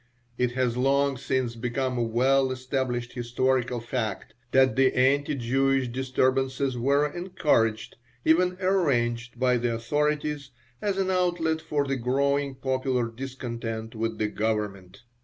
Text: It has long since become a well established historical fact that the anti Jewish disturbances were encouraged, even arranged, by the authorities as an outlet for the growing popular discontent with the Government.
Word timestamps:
It 0.35 0.53
has 0.53 0.77
long 0.77 1.15
since 1.15 1.55
become 1.55 1.95
a 1.95 2.01
well 2.01 2.51
established 2.51 3.13
historical 3.13 3.79
fact 3.79 4.33
that 4.49 4.75
the 4.75 4.91
anti 4.95 5.35
Jewish 5.35 5.89
disturbances 5.89 6.75
were 6.75 7.05
encouraged, 7.05 7.97
even 8.25 8.57
arranged, 8.59 9.39
by 9.39 9.57
the 9.57 9.75
authorities 9.75 10.49
as 10.81 10.97
an 10.97 11.11
outlet 11.11 11.61
for 11.61 11.85
the 11.85 11.97
growing 11.97 12.55
popular 12.55 13.09
discontent 13.11 13.93
with 13.93 14.17
the 14.17 14.27
Government. 14.29 15.03